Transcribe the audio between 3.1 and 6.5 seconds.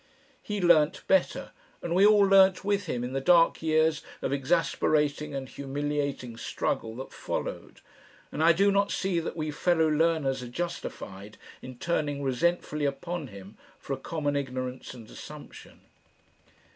the dark years of exasperating and humiliating